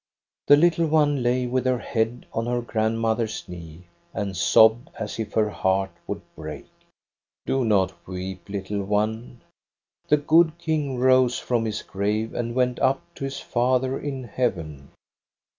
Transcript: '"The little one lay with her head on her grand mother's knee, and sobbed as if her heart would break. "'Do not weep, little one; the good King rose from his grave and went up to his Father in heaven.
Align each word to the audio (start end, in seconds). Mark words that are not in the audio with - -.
'"The 0.47 0.57
little 0.57 0.87
one 0.87 1.21
lay 1.21 1.45
with 1.45 1.65
her 1.67 1.77
head 1.77 2.25
on 2.33 2.47
her 2.47 2.63
grand 2.63 2.99
mother's 2.99 3.47
knee, 3.47 3.83
and 4.15 4.35
sobbed 4.35 4.89
as 4.97 5.19
if 5.19 5.33
her 5.33 5.51
heart 5.51 5.91
would 6.07 6.23
break. 6.35 6.65
"'Do 7.45 7.63
not 7.63 7.93
weep, 8.07 8.49
little 8.49 8.83
one; 8.83 9.41
the 10.07 10.17
good 10.17 10.57
King 10.57 10.97
rose 10.97 11.37
from 11.37 11.65
his 11.65 11.83
grave 11.83 12.33
and 12.33 12.55
went 12.55 12.79
up 12.79 13.03
to 13.13 13.25
his 13.25 13.39
Father 13.39 13.99
in 13.99 14.23
heaven. 14.23 14.89